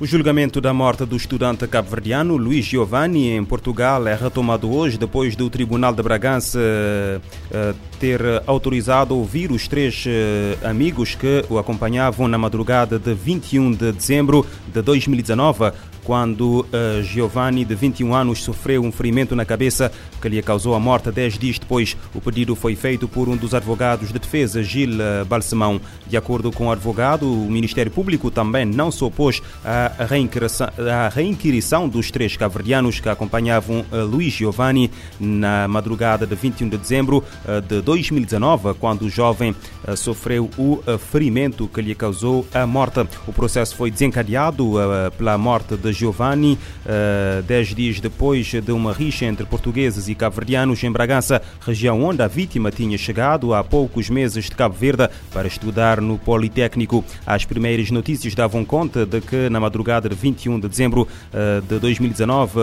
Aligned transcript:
O 0.00 0.06
julgamento 0.06 0.62
da 0.62 0.72
morte 0.72 1.04
do 1.04 1.14
estudante 1.14 1.66
cabo-verdiano 1.66 2.34
Luís 2.34 2.64
Giovanni 2.64 3.32
em 3.32 3.44
Portugal 3.44 4.08
é 4.08 4.14
retomado 4.14 4.74
hoje 4.74 4.96
depois 4.96 5.36
do 5.36 5.50
Tribunal 5.50 5.92
de 5.92 6.02
Bragança 6.02 6.58
uh, 6.58 7.74
ter 7.98 8.22
autorizado 8.46 9.14
ouvir 9.14 9.52
os 9.52 9.68
três 9.68 10.06
uh, 10.06 10.66
amigos 10.66 11.14
que 11.14 11.44
o 11.50 11.58
acompanhavam 11.58 12.26
na 12.28 12.38
madrugada 12.38 12.98
de 12.98 13.12
21 13.12 13.72
de 13.72 13.92
dezembro 13.92 14.46
de 14.72 14.80
2019 14.80 15.70
quando 16.04 16.60
uh, 16.60 17.02
Giovanni, 17.02 17.64
de 17.64 17.74
21 17.74 18.14
anos, 18.14 18.42
sofreu 18.42 18.82
um 18.82 18.92
ferimento 18.92 19.36
na 19.36 19.44
cabeça 19.44 19.92
que 20.20 20.28
lhe 20.28 20.42
causou 20.42 20.74
a 20.74 20.80
morte. 20.80 21.10
Dez 21.10 21.38
dias 21.38 21.58
depois, 21.58 21.96
o 22.14 22.20
pedido 22.20 22.54
foi 22.54 22.74
feito 22.74 23.08
por 23.08 23.28
um 23.28 23.36
dos 23.36 23.54
advogados 23.54 24.12
de 24.12 24.18
defesa, 24.18 24.62
Gil 24.62 24.90
Balsemão. 25.26 25.80
De 26.06 26.16
acordo 26.16 26.50
com 26.50 26.66
o 26.66 26.72
advogado, 26.72 27.30
o 27.30 27.50
Ministério 27.50 27.90
Público 27.90 28.30
também 28.30 28.64
não 28.64 28.90
se 28.90 29.02
opôs 29.04 29.42
à 29.64 30.04
reinquirição, 30.04 30.68
à 30.90 31.08
reinquirição 31.08 31.88
dos 31.88 32.10
três 32.10 32.36
caverdianos 32.36 33.00
que 33.00 33.08
acompanhavam 33.08 33.84
uh, 33.92 34.04
Luís 34.04 34.32
Giovanni 34.32 34.90
na 35.18 35.68
madrugada 35.68 36.26
de 36.26 36.34
21 36.34 36.68
de 36.68 36.76
dezembro 36.76 37.24
uh, 37.44 37.60
de 37.60 37.80
2019, 37.80 38.74
quando 38.74 39.02
o 39.02 39.10
jovem 39.10 39.54
sofreu 39.96 40.50
o 40.58 40.80
ferimento 40.98 41.68
que 41.68 41.80
lhe 41.80 41.94
causou 41.94 42.46
a 42.52 42.66
morte. 42.66 43.00
O 43.26 43.32
processo 43.32 43.74
foi 43.74 43.90
desencadeado 43.90 44.74
pela 45.16 45.36
morte 45.38 45.76
de 45.76 45.92
Giovanni, 46.00 46.58
uh, 46.86 47.42
dez 47.42 47.68
dias 47.68 48.00
depois 48.00 48.46
de 48.46 48.72
uma 48.72 48.92
rixa 48.92 49.26
entre 49.26 49.44
portugueses 49.44 50.08
e 50.08 50.14
cabo-verdianos 50.14 50.82
em 50.82 50.90
Bragança, 50.90 51.42
região 51.60 52.02
onde 52.02 52.22
a 52.22 52.26
vítima 52.26 52.70
tinha 52.70 52.96
chegado 52.96 53.52
há 53.52 53.62
poucos 53.62 54.08
meses 54.08 54.46
de 54.46 54.52
Cabo 54.52 54.74
Verde 54.74 55.08
para 55.30 55.46
estudar 55.46 56.00
no 56.00 56.16
Politécnico. 56.16 57.04
As 57.26 57.44
primeiras 57.44 57.90
notícias 57.90 58.34
davam 58.34 58.64
conta 58.64 59.04
de 59.04 59.20
que 59.20 59.50
na 59.50 59.60
madrugada 59.60 60.08
de 60.08 60.14
21 60.14 60.58
de 60.58 60.68
dezembro 60.68 61.02
uh, 61.02 61.60
de 61.60 61.78
2019, 61.78 62.60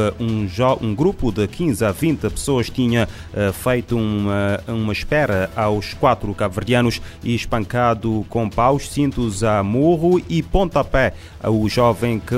um, 0.82 0.96
grupo 0.96 1.32
de 1.32 1.48
15 1.48 1.86
a 1.86 1.92
20 1.92 2.22
pessoas 2.32 2.70
tinha 2.70 3.08
uh, 3.34 3.54
feito 3.54 3.96
uma, 3.96 4.60
uma 4.68 4.94
espera 4.94 5.50
aos 5.56 5.94
quatro 5.94 6.34
cabo-verdianos 6.34 7.00
e 7.24 7.36
espancado 7.36 8.26
com 8.30 8.50
paus, 8.50 8.90
cintos 8.90 9.44
a 9.44 9.62
morro 9.62 10.20
e 10.28 10.42
pontapé 10.42 11.14
o 11.44 11.70
jovem 11.70 12.20
que 12.20 12.36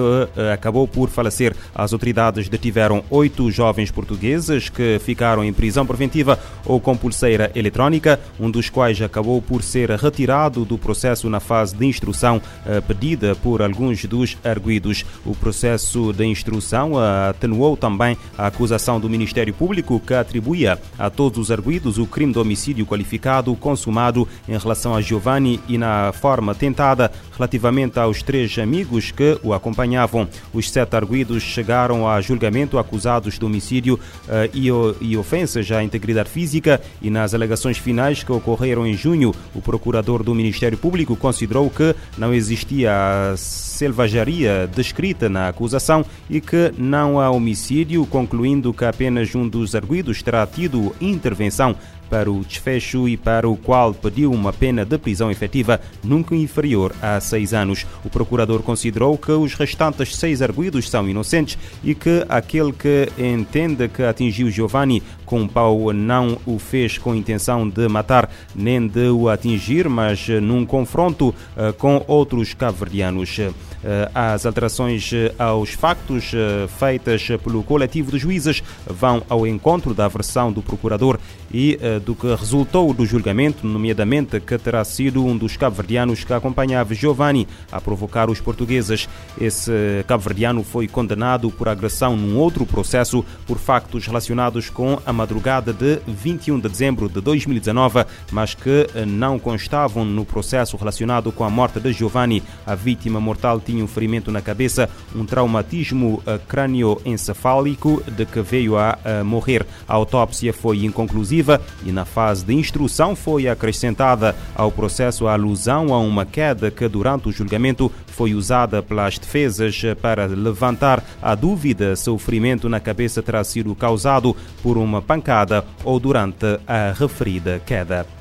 acabou 0.51 0.78
acabou 0.79 0.87
por 0.87 1.09
falecer. 1.09 1.55
As 1.73 1.91
autoridades 1.91 2.47
detiveram 2.47 3.03
oito 3.09 3.51
jovens 3.51 3.91
portugueses 3.91 4.69
que 4.69 4.99
ficaram 4.99 5.43
em 5.43 5.51
prisão 5.51 5.85
preventiva 5.85 6.39
ou 6.65 6.79
com 6.79 6.95
pulseira 6.95 7.51
eletrónica, 7.55 8.19
um 8.39 8.49
dos 8.49 8.69
quais 8.69 9.01
acabou 9.01 9.41
por 9.41 9.63
ser 9.63 9.89
retirado 9.91 10.63
do 10.63 10.77
processo 10.77 11.29
na 11.29 11.39
fase 11.39 11.75
de 11.75 11.85
instrução 11.85 12.41
eh, 12.65 12.81
pedida 12.81 13.35
por 13.35 13.61
alguns 13.61 14.05
dos 14.05 14.37
arguídos. 14.43 15.05
O 15.25 15.35
processo 15.35 16.13
de 16.13 16.25
instrução 16.25 16.93
eh, 16.93 17.29
atenuou 17.29 17.75
também 17.75 18.17
a 18.37 18.47
acusação 18.47 18.99
do 18.99 19.09
Ministério 19.09 19.53
Público 19.53 19.99
que 19.99 20.13
atribuía 20.13 20.79
a 20.97 21.09
todos 21.09 21.39
os 21.39 21.51
arguídos 21.51 21.97
o 21.97 22.05
crime 22.05 22.33
de 22.33 22.39
homicídio 22.39 22.85
qualificado 22.85 23.55
consumado 23.55 24.27
em 24.47 24.57
relação 24.57 24.95
a 24.95 25.01
Giovanni 25.01 25.59
e 25.67 25.77
na 25.77 26.11
forma 26.13 26.53
tentada 26.53 27.11
relativamente 27.35 27.99
aos 27.99 28.21
três 28.21 28.57
amigos 28.59 29.11
que 29.11 29.39
o 29.43 29.53
acompanhavam. 29.53 30.27
Os 30.53 30.68
sete 30.69 30.95
arguídos 30.95 31.43
chegaram 31.43 32.07
a 32.07 32.21
julgamento 32.21 32.77
acusados 32.77 33.37
de 33.37 33.45
homicídio 33.45 33.95
uh, 33.95 34.49
e, 34.53 34.67
e 35.01 35.17
ofensas 35.17 35.71
à 35.71 35.83
integridade 35.83 36.29
física. 36.29 36.81
E 37.01 37.09
nas 37.09 37.33
alegações 37.33 37.77
finais 37.77 38.23
que 38.23 38.31
ocorreram 38.31 38.85
em 38.85 38.93
junho, 38.93 39.33
o 39.53 39.61
procurador 39.61 40.23
do 40.23 40.33
Ministério 40.33 40.77
Público 40.77 41.15
considerou 41.15 41.69
que 41.69 41.95
não 42.17 42.33
existia 42.33 42.91
a 42.91 43.37
selvageria 43.37 44.69
descrita 44.75 45.29
na 45.29 45.47
acusação 45.47 46.05
e 46.29 46.41
que 46.41 46.73
não 46.77 47.19
há 47.19 47.29
homicídio, 47.29 48.05
concluindo 48.05 48.73
que 48.73 48.85
apenas 48.85 49.33
um 49.35 49.47
dos 49.47 49.75
arguídos 49.75 50.21
terá 50.21 50.45
tido 50.45 50.95
intervenção 50.99 51.75
para 52.09 52.31
o 52.31 52.43
desfecho 52.43 53.07
e 53.07 53.15
para 53.15 53.47
o 53.47 53.55
qual 53.55 53.93
pediu 53.93 54.31
uma 54.31 54.51
pena 54.51 54.83
de 54.83 54.97
prisão 54.97 55.29
efetiva 55.29 55.79
nunca 56.03 56.35
inferior 56.35 56.93
a 57.01 57.19
seis 57.19 57.53
anos. 57.53 57.85
O 58.03 58.09
procurador 58.09 58.61
considerou 58.61 59.17
que 59.17 59.31
os 59.31 59.53
restantes 59.53 60.15
seis 60.15 60.41
arguídos 60.41 60.89
são 60.89 61.07
inocentes 61.07 61.57
e 61.83 61.93
que 61.93 62.25
aquele 62.27 62.71
que 62.71 63.09
entende 63.17 63.87
que 63.87 64.03
atingiu 64.03 64.49
Giovanni 64.49 65.03
com 65.25 65.47
pau 65.47 65.93
não 65.93 66.37
o 66.45 66.57
fez 66.57 66.97
com 66.97 67.13
intenção 67.13 67.69
de 67.69 67.87
matar 67.87 68.29
nem 68.55 68.87
de 68.87 69.09
o 69.09 69.29
atingir, 69.29 69.87
mas 69.87 70.27
num 70.27 70.65
confronto 70.65 71.29
uh, 71.29 71.73
com 71.77 72.03
outros 72.07 72.53
caverdianos. 72.53 73.39
Uh, 73.83 74.11
as 74.13 74.45
alterações 74.45 75.11
aos 75.37 75.71
factos 75.71 76.33
uh, 76.33 76.67
feitas 76.67 77.25
pelo 77.43 77.63
coletivo 77.63 78.11
de 78.11 78.17
juízes 78.17 78.61
vão 78.85 79.23
ao 79.29 79.47
encontro 79.47 79.93
da 79.93 80.07
versão 80.07 80.51
do 80.51 80.61
procurador 80.61 81.17
e 81.51 81.79
do 82.05 82.13
que 82.13 82.27
resultou 82.35 82.93
do 82.93 83.05
julgamento, 83.07 83.65
nomeadamente 83.65 84.39
que 84.39 84.55
terá 84.57 84.83
sido 84.83 85.25
um 85.25 85.35
dos 85.35 85.57
cabo-verdianos 85.57 86.23
que 86.23 86.31
acompanhava 86.31 86.93
Giovanni 86.93 87.47
a 87.71 87.81
provocar 87.81 88.29
os 88.29 88.39
portugueses. 88.39 89.09
Esse 89.39 89.71
cabo-verdiano 90.07 90.63
foi 90.63 90.87
condenado 90.87 91.49
por 91.49 91.67
agressão 91.67 92.15
num 92.15 92.37
outro 92.37 92.67
processo 92.67 93.25
por 93.47 93.57
factos 93.57 94.05
relacionados 94.05 94.69
com 94.69 94.99
a 95.03 95.11
madrugada 95.11 95.73
de 95.73 95.99
21 96.07 96.59
de 96.59 96.69
dezembro 96.69 97.09
de 97.09 97.19
2019, 97.19 98.05
mas 98.31 98.53
que 98.53 98.87
não 99.07 99.39
constavam 99.39 100.05
no 100.05 100.25
processo 100.25 100.77
relacionado 100.77 101.31
com 101.31 101.43
a 101.43 101.49
morte 101.49 101.79
de 101.79 101.91
Giovanni. 101.91 102.43
A 102.65 102.75
vítima 102.75 103.19
mortal 103.19 103.59
tinha 103.69 103.83
um 103.83 103.87
ferimento 103.87 104.31
na 104.31 104.41
cabeça, 104.41 104.89
um 105.15 105.25
traumatismo 105.25 106.23
eh, 106.25 106.39
crânioencefálico 106.47 108.01
de 108.11 108.25
que 108.25 108.41
veio 108.41 108.75
a 108.75 108.97
eh, 109.03 109.21
morrer. 109.21 109.63
A 109.87 109.93
autópsia 109.93 110.51
foi 110.51 110.85
inconclusiva 110.85 111.61
e 111.85 111.91
na 111.91 112.03
fase 112.03 112.43
de 112.43 112.53
instrução 112.55 113.15
foi 113.15 113.47
acrescentada 113.47 114.35
ao 114.55 114.71
processo 114.71 115.27
a 115.27 115.33
alusão 115.33 115.93
a 115.93 115.99
uma 115.99 116.25
queda 116.25 116.71
que 116.71 116.87
durante 116.87 117.29
o 117.29 117.31
julgamento 117.31 117.91
foi 118.07 118.33
usada 118.33 118.81
pelas 118.81 119.19
defesas 119.19 119.81
para 120.01 120.25
levantar 120.25 121.03
a 121.21 121.35
dúvida 121.35 121.95
se 121.95 122.09
o 122.09 122.17
ferimento 122.17 122.67
na 122.67 122.79
cabeça 122.79 123.21
terá 123.21 123.43
sido 123.43 123.75
causado 123.75 124.35
por 124.63 124.77
uma 124.77 125.01
pancada 125.01 125.63
ou 125.83 125.99
durante 125.99 126.59
a 126.67 126.91
referida 126.91 127.61
queda. 127.63 128.18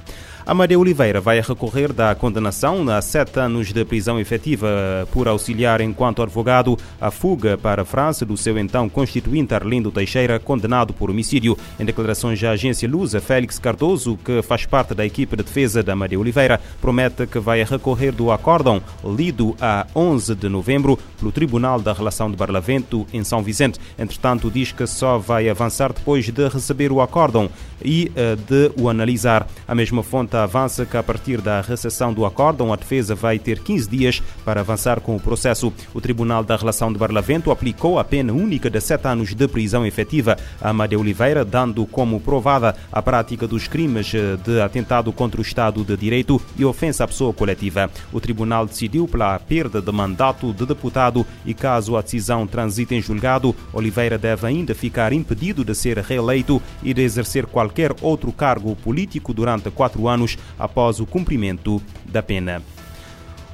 Amadeu 0.48 0.80
Oliveira 0.80 1.20
vai 1.20 1.42
recorrer 1.42 1.92
da 1.92 2.14
condenação 2.14 2.88
a 2.88 3.02
sete 3.02 3.38
anos 3.38 3.70
de 3.70 3.84
prisão 3.84 4.18
efetiva 4.18 5.06
por 5.12 5.28
auxiliar 5.28 5.82
enquanto 5.82 6.22
advogado 6.22 6.74
a 6.98 7.10
fuga 7.10 7.58
para 7.58 7.82
a 7.82 7.84
França 7.84 8.24
do 8.24 8.34
seu 8.34 8.58
então 8.58 8.88
constituinte 8.88 9.52
Arlindo 9.52 9.92
Teixeira, 9.92 10.38
condenado 10.38 10.94
por 10.94 11.10
homicídio. 11.10 11.54
Em 11.78 11.84
declarações 11.84 12.42
à 12.42 12.52
agência 12.52 12.88
Lusa, 12.88 13.20
Félix 13.20 13.58
Cardoso, 13.58 14.18
que 14.24 14.40
faz 14.40 14.64
parte 14.64 14.94
da 14.94 15.04
equipe 15.04 15.36
de 15.36 15.42
defesa 15.42 15.82
de 15.82 15.90
Amadeu 15.90 16.18
Oliveira, 16.18 16.58
promete 16.80 17.26
que 17.26 17.38
vai 17.38 17.62
recorrer 17.62 18.12
do 18.12 18.32
acórdão 18.32 18.82
lido 19.04 19.54
a 19.60 19.86
11 19.94 20.34
de 20.34 20.48
novembro 20.48 20.98
pelo 21.18 21.30
Tribunal 21.30 21.78
da 21.78 21.92
Relação 21.92 22.30
de 22.30 22.38
Barlavento 22.38 23.06
em 23.12 23.22
São 23.22 23.42
Vicente. 23.42 23.78
Entretanto, 23.98 24.50
diz 24.50 24.72
que 24.72 24.86
só 24.86 25.18
vai 25.18 25.46
avançar 25.46 25.92
depois 25.92 26.24
de 26.24 26.48
receber 26.48 26.90
o 26.90 27.02
acórdão 27.02 27.50
e 27.84 28.10
uh, 28.10 28.34
de 28.34 28.72
o 28.80 28.88
analisar. 28.88 29.46
A 29.66 29.74
mesma 29.74 30.02
fonte 30.02 30.37
avança 30.42 30.84
que 30.84 30.96
a 30.96 31.02
partir 31.02 31.40
da 31.40 31.60
recessão 31.60 32.12
do 32.12 32.24
acórdão, 32.24 32.72
a 32.72 32.76
defesa 32.76 33.14
vai 33.14 33.38
ter 33.38 33.60
15 33.60 33.88
dias 33.88 34.22
para 34.44 34.60
avançar 34.60 35.00
com 35.00 35.16
o 35.16 35.20
processo. 35.20 35.72
O 35.94 36.00
Tribunal 36.00 36.44
da 36.44 36.56
Relação 36.56 36.92
de 36.92 36.98
Barlavento 36.98 37.50
aplicou 37.50 37.98
a 37.98 38.04
pena 38.04 38.32
única 38.32 38.68
de 38.68 38.80
7 38.80 39.06
anos 39.06 39.34
de 39.34 39.48
prisão 39.48 39.86
efetiva 39.86 40.36
a 40.60 40.70
Amadeu 40.70 41.00
Oliveira, 41.00 41.44
dando 41.44 41.86
como 41.86 42.20
provada 42.20 42.74
a 42.92 43.00
prática 43.00 43.46
dos 43.46 43.68
crimes 43.68 44.12
eh, 44.14 44.36
de 44.44 44.60
atentado 44.60 45.12
contra 45.12 45.40
o 45.40 45.42
Estado 45.42 45.84
de 45.84 45.96
Direito 45.96 46.40
e 46.56 46.64
ofensa 46.64 47.04
à 47.04 47.08
pessoa 47.08 47.32
coletiva. 47.32 47.90
O 48.12 48.20
Tribunal 48.20 48.66
decidiu 48.66 49.06
pela 49.06 49.38
perda 49.38 49.80
de 49.80 49.92
mandato 49.92 50.52
de 50.52 50.66
deputado 50.66 51.26
e 51.46 51.54
caso 51.54 51.96
a 51.96 52.02
decisão 52.02 52.46
transite 52.46 52.94
em 52.94 53.00
julgado, 53.02 53.54
Oliveira 53.72 54.18
deve 54.18 54.46
ainda 54.46 54.74
ficar 54.74 55.12
impedido 55.12 55.64
de 55.64 55.74
ser 55.74 55.98
reeleito 55.98 56.60
e 56.82 56.92
de 56.92 57.02
exercer 57.02 57.46
qualquer 57.46 57.94
outro 58.02 58.32
cargo 58.32 58.76
político 58.76 59.32
durante 59.32 59.70
quatro 59.70 60.08
anos 60.08 60.27
após 60.58 60.98
o 60.98 61.06
cumprimento 61.06 61.80
da 62.04 62.22
pena. 62.22 62.62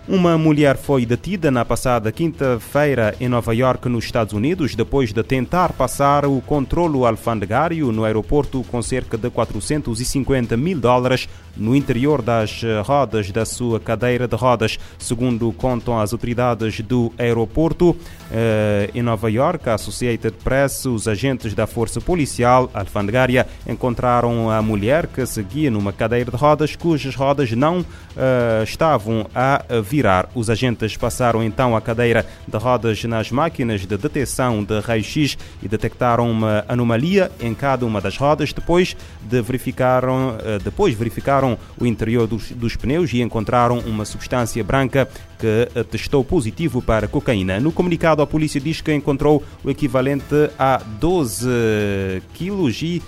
Uma 0.07 0.37
mulher 0.37 0.77
foi 0.77 1.07
detida 1.07 1.51
na 1.51 1.65
passada 1.65 2.13
quinta-feira 2.13 3.17
em 3.19 3.27
Nova 3.27 3.55
York, 3.55 3.89
nos 3.89 4.05
Estados 4.05 4.35
Unidos, 4.35 4.75
depois 4.75 5.15
de 5.15 5.23
tentar 5.23 5.73
passar 5.73 6.27
o 6.27 6.43
controlo 6.43 7.07
alfandegário 7.07 7.91
no 7.91 8.05
aeroporto 8.05 8.63
com 8.65 8.83
cerca 8.83 9.17
de 9.17 9.31
450 9.31 10.59
mil 10.59 10.79
dólares 10.79 11.27
no 11.57 11.75
interior 11.75 12.21
das 12.21 12.63
rodas 12.85 13.31
da 13.31 13.47
sua 13.47 13.81
cadeira 13.81 14.29
de 14.29 14.37
rodas. 14.37 14.79
Segundo 14.99 15.51
contam 15.53 15.99
as 15.99 16.13
autoridades 16.13 16.81
do 16.81 17.11
aeroporto 17.17 17.97
eh, 18.31 18.91
em 18.95 19.03
Nova 19.03 19.31
York, 19.31 19.69
a 19.71 19.75
Associated 19.75 20.35
Press, 20.43 20.85
os 20.85 21.09
agentes 21.09 21.55
da 21.55 21.67
Força 21.67 22.01
Policial 22.01 22.71
Alfandegária 22.75 23.47
encontraram 23.67 24.51
a 24.51 24.61
mulher 24.61 25.07
que 25.07 25.25
seguia 25.25 25.71
numa 25.71 25.93
cadeira 25.95 26.31
de 26.31 26.37
rodas 26.37 26.77
cujas 26.77 27.15
rodas 27.15 27.53
não 27.53 27.85
eh, 28.17 28.63
estavam 28.65 29.27
a 29.35 29.65
virar. 29.95 30.29
Os 30.35 30.51
agentes 30.51 30.97
passaram 30.97 31.41
então 31.41 31.77
a 31.77 31.81
cadeira 31.81 32.27
de 32.49 32.59
rodas 32.59 33.05
nas 33.05 33.31
máquinas 33.31 33.83
de 33.83 33.97
detecção 33.97 34.65
de 34.65 34.81
raio-x 34.81 35.39
e 35.63 35.69
detectaram 35.69 36.29
uma 36.29 36.65
anomalia 36.67 37.31
em 37.41 37.55
cada 37.55 37.87
uma 37.87 38.01
das 38.01 38.17
rodas. 38.17 38.53
Depois 38.53 38.97
de 39.23 39.41
verificaram, 39.41 40.37
eh, 40.45 40.59
depois 40.59 40.95
verificaram 40.95 41.57
o 41.79 41.87
interior 41.87 42.27
dos, 42.27 42.51
dos 42.51 42.75
pneus 42.75 43.13
e 43.13 43.23
encontraram 43.23 43.79
uma 43.87 44.05
substância 44.05 44.65
branca 44.65 45.09
que 45.39 45.69
eh, 45.73 45.85
testou 45.85 46.25
positivo 46.25 46.83
para 46.83 47.07
cocaína. 47.07 47.61
No 47.61 47.71
comunicado, 47.71 48.21
a 48.21 48.27
polícia 48.27 48.61
diz 48.61 48.81
que 48.81 48.93
encontrou 48.93 49.45
o 49.63 49.71
equivalente 49.71 50.51
a 50.59 50.79
12 50.99 52.21
quilos 52.35 52.83
e 52.83 53.01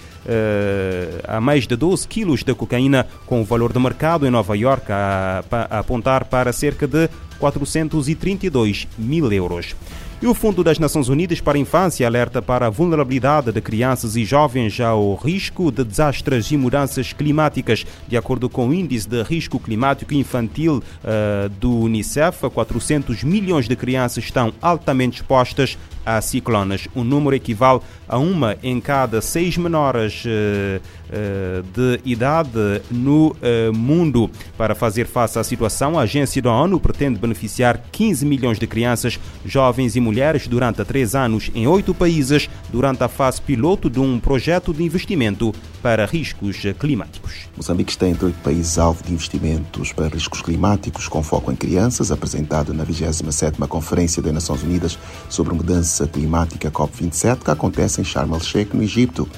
a 1.27 1.41
mais 1.41 1.67
de 1.67 1.77
12 1.77 2.07
quilos 2.09 2.43
de 2.43 2.55
cocaína 2.55 3.07
com 3.27 3.41
o 3.41 3.45
valor 3.45 3.73
de 3.73 3.79
mercado 3.79 4.27
em 4.27 4.31
Nova 4.31 4.57
York 4.57 4.91
a, 4.91 5.45
a 5.51 5.79
apontar 5.79 6.25
para 6.25 6.53
cerca 6.53 6.87
de 6.87 7.09
432 7.39 8.89
mil 8.99 9.33
euros. 9.33 9.75
E 10.21 10.27
o 10.27 10.33
Fundo 10.33 10.65
das 10.65 10.79
Nações 10.79 11.11
Unidas 11.11 11.43
para 11.43 11.59
a 11.59 11.61
Infância 11.61 12.07
alerta 12.07 12.41
para 12.41 12.67
a 12.67 12.71
vulnerabilidade 12.71 13.53
de 13.53 13.61
crianças 13.61 14.17
e 14.17 14.25
jovens 14.25 14.81
ao 14.81 15.15
risco 15.15 15.71
de 15.71 15.85
desastres 15.85 16.51
e 16.51 16.57
mudanças 16.57 17.13
climáticas. 17.13 17.85
De 18.09 18.17
acordo 18.17 18.49
com 18.49 18.69
o 18.69 18.75
Índice 18.75 19.07
de 19.07 19.23
Risco 19.23 19.61
Climático 19.61 20.15
Infantil 20.15 20.83
uh, 21.05 21.51
do 21.61 21.81
Unicef, 21.81 22.49
400 22.49 23.23
milhões 23.25 23.69
de 23.69 23.77
crianças 23.77 24.25
estão 24.25 24.55
altamente 24.63 25.21
expostas 25.21 25.77
a 26.07 26.21
ciclones. 26.21 26.87
O 26.95 27.03
número 27.03 27.35
equivale 27.35 27.81
a 28.09 28.17
uma 28.17 28.57
em 28.63 28.81
cada 28.81 29.21
seis 29.21 29.57
menores 29.57 30.25
uh, 30.25 30.81
uh, 31.11 31.63
de 31.75 32.01
idade 32.09 32.81
no 32.91 33.31
uh, 33.33 33.75
mundo. 33.75 34.31
Para 34.57 34.77
fazer 34.77 35.07
face 35.07 35.37
à 35.37 35.43
situação, 35.43 35.99
a 35.99 36.03
agência 36.03 36.41
da 36.41 36.53
ONU 36.53 36.79
pretende 36.79 37.19
beneficiar 37.19 37.83
15 37.91 38.25
milhões 38.25 38.59
de 38.59 38.69
crianças, 38.69 39.19
jovens 39.45 39.97
e 39.97 40.01
mulheres 40.07 40.47
durante 40.47 40.85
três 40.85 41.17
anos 41.17 41.51
em 41.53 41.67
oito 41.67 41.93
países, 41.93 42.49
durante 42.71 43.03
a 43.03 43.09
fase 43.09 43.43
piloto 43.43 43.91
de 43.91 43.99
um 43.99 44.21
projeto 44.21 44.73
de 44.73 44.85
investimento 44.85 45.53
para 45.83 46.07
riscos 46.07 46.63
climáticos. 46.79 47.49
Moçambique 47.57 47.91
está 47.91 48.09
entre 48.09 48.27
oito 48.27 48.39
países 48.39 48.79
alvo 48.79 49.03
de 49.03 49.13
investimentos 49.13 49.93
para 49.93 50.09
riscos 50.09 50.41
climáticos 50.41 51.09
com 51.09 51.23
foco 51.23 51.51
em 51.51 51.57
crianças, 51.57 52.13
apresentado 52.13 52.73
na 52.73 52.87
27ª 52.87 53.67
Conferência 53.67 54.23
das 54.23 54.33
Nações 54.33 54.63
Unidas 54.63 54.99
sobre 55.29 55.53
Mudança 55.55 56.07
Climática 56.07 56.71
COP27, 56.71 57.39
que 57.45 57.51
acontece 57.51 58.01
em 58.01 58.05
Sharm 58.05 58.33
el-Sheikh, 58.33 58.77
no 58.77 58.83
Egito. 58.83 59.29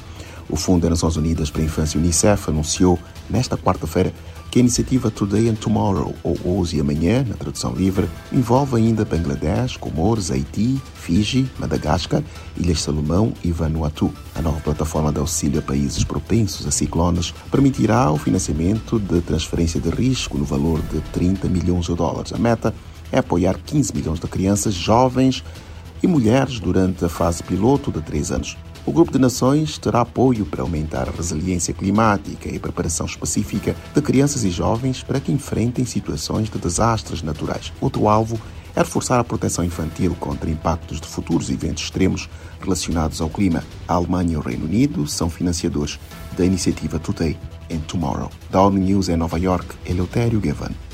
O 0.50 0.56
Fundo 0.56 0.82
das 0.82 0.90
Nações 0.90 1.16
Unidas 1.16 1.50
para 1.50 1.62
a 1.62 1.64
Infância 1.64 1.98
UNICEF 1.98 2.50
anunciou 2.50 2.98
nesta 3.28 3.56
quarta-feira 3.56 4.12
que 4.50 4.58
a 4.58 4.60
iniciativa 4.60 5.10
Today 5.10 5.48
and 5.48 5.56
Tomorrow, 5.56 6.14
ou 6.22 6.38
Hoje 6.44 6.76
e 6.76 6.80
Amanhã, 6.80 7.24
na 7.28 7.34
tradução 7.34 7.74
livre, 7.74 8.08
envolve 8.32 8.76
ainda 8.76 9.04
Bangladesh, 9.04 9.76
Comores, 9.76 10.30
Haiti, 10.30 10.80
Fiji, 10.94 11.50
Madagascar, 11.58 12.22
Ilhas 12.56 12.82
Salomão 12.82 13.32
e 13.44 13.52
Vanuatu. 13.52 14.12
A 14.34 14.42
nova 14.42 14.60
plataforma 14.60 15.12
de 15.12 15.18
auxílio 15.18 15.58
a 15.60 15.62
países 15.62 16.04
propensos 16.04 16.66
a 16.66 16.70
ciclones 16.70 17.34
permitirá 17.50 18.10
o 18.10 18.16
financiamento 18.16 18.98
de 18.98 19.20
transferência 19.20 19.80
de 19.80 19.90
risco 19.90 20.38
no 20.38 20.44
valor 20.44 20.80
de 20.82 21.00
30 21.12 21.48
milhões 21.48 21.86
de 21.86 21.94
dólares. 21.94 22.32
A 22.32 22.38
meta 22.38 22.74
é 23.12 23.18
apoiar 23.18 23.58
15 23.58 23.94
milhões 23.94 24.20
de 24.20 24.26
crianças 24.26 24.74
jovens 24.74 25.44
e 26.02 26.06
mulheres 26.06 26.60
durante 26.60 27.04
a 27.04 27.08
fase 27.08 27.42
piloto 27.42 27.90
de 27.90 28.00
três 28.00 28.30
anos. 28.30 28.56
O 28.86 28.92
Grupo 28.92 29.12
de 29.12 29.18
Nações 29.18 29.76
terá 29.76 30.00
apoio 30.00 30.46
para 30.46 30.62
aumentar 30.62 31.08
a 31.08 31.12
resiliência 31.12 31.74
climática 31.74 32.48
e 32.48 32.58
preparação 32.58 33.06
específica 33.06 33.76
de 33.94 34.00
crianças 34.00 34.44
e 34.44 34.50
jovens 34.50 35.02
para 35.02 35.20
que 35.20 35.30
enfrentem 35.30 35.84
situações 35.84 36.48
de 36.48 36.58
desastres 36.58 37.22
naturais. 37.22 37.72
Outro 37.80 38.08
alvo 38.08 38.40
é 38.74 38.80
reforçar 38.80 39.18
a 39.18 39.24
proteção 39.24 39.64
infantil 39.64 40.16
contra 40.18 40.48
impactos 40.48 41.00
de 41.00 41.08
futuros 41.08 41.50
eventos 41.50 41.84
extremos 41.84 42.28
relacionados 42.60 43.20
ao 43.20 43.28
clima. 43.28 43.62
A 43.86 43.94
Alemanha 43.94 44.34
e 44.34 44.36
o 44.36 44.40
Reino 44.40 44.64
Unido 44.64 45.06
são 45.06 45.28
financiadores 45.28 45.98
da 46.36 46.44
iniciativa 46.44 46.98
Today 46.98 47.36
and 47.70 47.80
Tomorrow. 47.80 48.30
Da 48.50 48.62
ONU 48.62 48.78
News 48.78 49.08
em 49.08 49.16
Nova 49.16 49.38
York, 49.38 49.66
Eleutério 49.84 50.40
Gavan. 50.40 50.87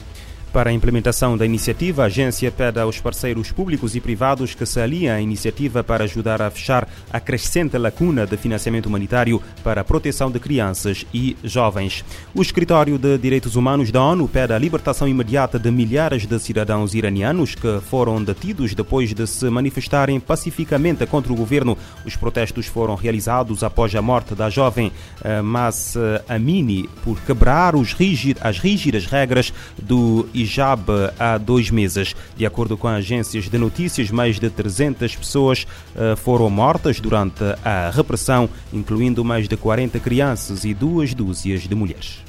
Para 0.54 0.70
a 0.70 0.72
implementação 0.72 1.36
da 1.36 1.44
iniciativa, 1.44 2.04
a 2.04 2.06
agência 2.06 2.48
pede 2.48 2.78
aos 2.78 3.00
parceiros 3.00 3.50
públicos 3.50 3.96
e 3.96 4.00
privados 4.00 4.54
que 4.54 4.64
se 4.64 4.80
aliem 4.80 5.10
à 5.10 5.20
iniciativa 5.20 5.82
para 5.82 6.04
ajudar 6.04 6.40
a 6.40 6.48
fechar 6.48 6.88
a 7.12 7.18
crescente 7.18 7.76
lacuna 7.76 8.24
de 8.24 8.36
financiamento 8.36 8.86
humanitário 8.86 9.42
para 9.64 9.80
a 9.80 9.84
proteção 9.84 10.30
de 10.30 10.38
crianças 10.38 11.04
e 11.12 11.36
jovens. 11.42 12.04
O 12.32 12.40
Escritório 12.40 12.96
de 12.98 13.18
Direitos 13.18 13.56
Humanos 13.56 13.90
da 13.90 14.00
ONU 14.00 14.28
pede 14.28 14.52
a 14.52 14.58
libertação 14.58 15.08
imediata 15.08 15.58
de 15.58 15.72
milhares 15.72 16.24
de 16.24 16.38
cidadãos 16.38 16.94
iranianos 16.94 17.56
que 17.56 17.80
foram 17.90 18.22
detidos 18.22 18.76
depois 18.76 19.12
de 19.12 19.26
se 19.26 19.50
manifestarem 19.50 20.20
pacificamente 20.20 21.04
contra 21.04 21.32
o 21.32 21.36
governo. 21.36 21.76
Os 22.06 22.14
protestos 22.14 22.66
foram 22.66 22.94
realizados 22.94 23.64
após 23.64 23.92
a 23.92 24.00
morte 24.00 24.36
da 24.36 24.48
jovem 24.48 24.92
eh, 25.24 25.42
Mas 25.42 25.96
Amini 26.28 26.88
por 27.02 27.20
quebrar 27.22 27.74
rígid, 27.74 28.38
as 28.40 28.60
rígidas 28.60 29.06
regras 29.06 29.52
do 29.82 30.28
hijab 30.44 30.84
há 31.18 31.36
dois 31.38 31.70
meses. 31.70 32.14
De 32.36 32.46
acordo 32.46 32.76
com 32.76 32.88
agências 32.88 33.48
de 33.48 33.58
notícias, 33.58 34.10
mais 34.10 34.38
de 34.38 34.48
300 34.48 35.16
pessoas 35.16 35.66
uh, 35.94 36.16
foram 36.16 36.48
mortas 36.48 37.00
durante 37.00 37.42
a 37.64 37.90
repressão, 37.90 38.48
incluindo 38.72 39.24
mais 39.24 39.48
de 39.48 39.56
40 39.56 39.98
crianças 39.98 40.64
e 40.64 40.72
duas 40.72 41.14
dúzias 41.14 41.62
de 41.62 41.74
mulheres. 41.74 42.22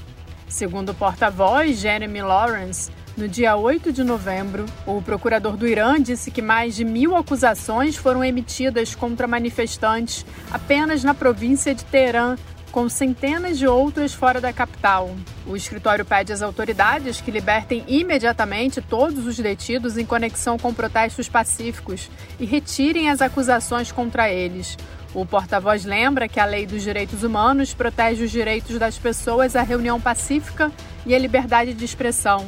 Segundo 0.47 0.89
o 0.89 0.93
porta-voz 0.93 1.79
Jeremy 1.79 2.21
Lawrence, 2.21 2.89
no 3.17 3.27
dia 3.27 3.55
8 3.55 3.93
de 3.93 4.03
novembro, 4.03 4.65
o 4.85 5.01
procurador 5.01 5.55
do 5.55 5.67
Irã 5.67 6.01
disse 6.01 6.29
que 6.29 6.41
mais 6.41 6.75
de 6.75 6.83
mil 6.83 7.15
acusações 7.15 7.95
foram 7.95 8.23
emitidas 8.23 8.93
contra 8.93 9.25
manifestantes 9.25 10.25
apenas 10.51 11.03
na 11.03 11.13
província 11.13 11.73
de 11.73 11.83
Teherã 11.85 12.35
com 12.75 12.89
centenas 12.89 13.57
de 13.57 13.65
outras 13.65 14.13
fora 14.13 14.41
da 14.41 14.51
capital. 14.51 15.15
O 15.47 15.55
escritório 15.55 16.03
pede 16.03 16.33
às 16.33 16.41
autoridades 16.41 17.21
que 17.21 17.31
libertem 17.31 17.85
imediatamente 17.87 18.81
todos 18.81 19.25
os 19.25 19.37
detidos 19.37 19.97
em 19.97 20.05
conexão 20.05 20.57
com 20.59 20.73
protestos 20.73 21.29
pacíficos 21.29 22.11
e 22.37 22.43
retirem 22.43 23.09
as 23.09 23.21
acusações 23.21 23.93
contra 23.93 24.29
eles. 24.29 24.77
O 25.13 25.25
porta-voz 25.25 25.85
lembra 25.85 26.27
que 26.27 26.37
a 26.37 26.43
Lei 26.43 26.65
dos 26.65 26.83
Direitos 26.83 27.23
Humanos 27.23 27.73
protege 27.73 28.25
os 28.25 28.31
direitos 28.31 28.77
das 28.77 28.97
pessoas 28.97 29.55
à 29.55 29.61
reunião 29.61 30.01
pacífica 30.01 30.69
e 31.05 31.15
à 31.15 31.17
liberdade 31.17 31.73
de 31.73 31.85
expressão. 31.85 32.45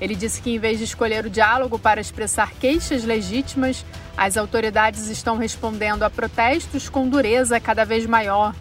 Ele 0.00 0.14
disse 0.14 0.40
que, 0.40 0.54
em 0.54 0.60
vez 0.60 0.78
de 0.78 0.84
escolher 0.84 1.26
o 1.26 1.30
diálogo 1.30 1.76
para 1.76 2.00
expressar 2.00 2.52
queixas 2.52 3.02
legítimas, 3.02 3.84
as 4.16 4.36
autoridades 4.36 5.08
estão 5.08 5.36
respondendo 5.36 6.04
a 6.04 6.08
protestos 6.08 6.88
com 6.88 7.08
dureza 7.08 7.58
cada 7.58 7.84
vez 7.84 8.06
maior. 8.06 8.54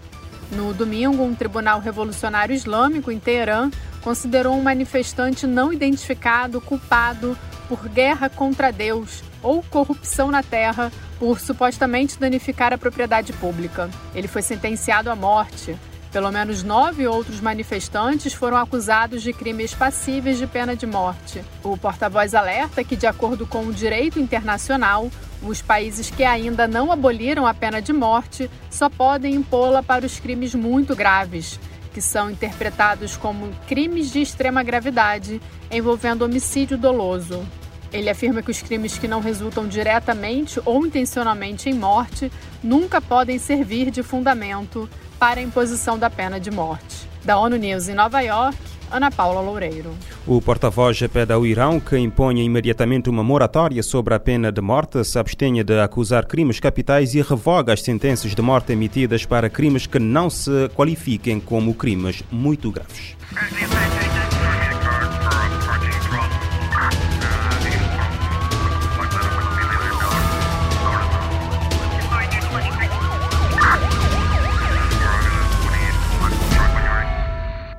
No 0.51 0.73
domingo, 0.73 1.23
um 1.23 1.35
tribunal 1.35 1.79
revolucionário 1.79 2.55
islâmico 2.55 3.11
em 3.11 3.19
Teherã 3.19 3.69
considerou 4.01 4.55
um 4.55 4.63
manifestante 4.63 5.45
não 5.45 5.71
identificado 5.71 6.59
culpado 6.59 7.37
por 7.67 7.87
guerra 7.87 8.29
contra 8.29 8.71
Deus 8.71 9.23
ou 9.43 9.61
corrupção 9.63 10.31
na 10.31 10.41
terra 10.41 10.91
por 11.19 11.39
supostamente 11.39 12.19
danificar 12.19 12.73
a 12.73 12.77
propriedade 12.77 13.31
pública. 13.33 13.89
Ele 14.15 14.27
foi 14.27 14.41
sentenciado 14.41 15.11
à 15.11 15.15
morte. 15.15 15.77
Pelo 16.11 16.31
menos 16.31 16.63
nove 16.63 17.05
outros 17.05 17.39
manifestantes 17.39 18.33
foram 18.33 18.57
acusados 18.57 19.21
de 19.21 19.31
crimes 19.31 19.75
passíveis 19.75 20.39
de 20.39 20.47
pena 20.47 20.75
de 20.75 20.87
morte. 20.87 21.43
O 21.63 21.77
porta-voz 21.77 22.33
alerta 22.33 22.83
que, 22.83 22.95
de 22.95 23.05
acordo 23.05 23.45
com 23.45 23.67
o 23.67 23.73
direito 23.73 24.19
internacional, 24.19 25.11
os 25.41 25.61
países 25.61 26.09
que 26.09 26.23
ainda 26.23 26.67
não 26.67 26.91
aboliram 26.91 27.47
a 27.47 27.53
pena 27.53 27.81
de 27.81 27.93
morte 27.93 28.49
só 28.69 28.89
podem 28.89 29.35
impô-la 29.35 29.81
para 29.81 30.05
os 30.05 30.19
crimes 30.19 30.53
muito 30.53 30.95
graves, 30.95 31.59
que 31.93 32.01
são 32.01 32.29
interpretados 32.29 33.15
como 33.17 33.49
crimes 33.67 34.11
de 34.11 34.21
extrema 34.21 34.63
gravidade 34.63 35.41
envolvendo 35.71 36.23
homicídio 36.23 36.77
doloso. 36.77 37.45
Ele 37.91 38.09
afirma 38.09 38.41
que 38.41 38.51
os 38.51 38.61
crimes 38.61 38.97
que 38.97 39.07
não 39.07 39.19
resultam 39.19 39.67
diretamente 39.67 40.61
ou 40.63 40.85
intencionalmente 40.85 41.69
em 41.69 41.73
morte 41.73 42.31
nunca 42.61 43.01
podem 43.01 43.39
servir 43.39 43.89
de 43.89 44.03
fundamento 44.03 44.87
para 45.17 45.39
a 45.39 45.43
imposição 45.43 45.97
da 45.97 46.09
pena 46.09 46.39
de 46.39 46.51
morte. 46.51 47.09
Da 47.25 47.37
ONU 47.37 47.57
News 47.57 47.89
em 47.89 47.95
Nova 47.95 48.21
York, 48.21 48.57
Ana 48.91 49.09
Paula 49.09 49.41
Loureiro. 49.41 49.93
O 50.31 50.39
porta-voz 50.39 50.99
pede 51.11 51.33
ao 51.33 51.43
Irão 51.43 51.79
que 51.79 51.97
imponha 51.97 52.43
imediatamente 52.43 53.09
uma 53.09 53.23
moratória 53.23 53.81
sobre 53.81 54.13
a 54.13 54.19
pena 54.19 54.51
de 54.51 54.61
morte, 54.61 55.03
se 55.03 55.17
abstenha 55.17 55.63
de 55.63 55.79
acusar 55.79 56.27
crimes 56.27 56.59
capitais 56.59 57.15
e 57.15 57.21
revoga 57.23 57.73
as 57.73 57.81
sentenças 57.81 58.35
de 58.35 58.41
morte 58.43 58.71
emitidas 58.71 59.25
para 59.25 59.49
crimes 59.49 59.87
que 59.87 59.97
não 59.97 60.29
se 60.29 60.69
qualifiquem 60.75 61.39
como 61.39 61.73
crimes 61.73 62.21
muito 62.31 62.71
graves. 62.71 63.17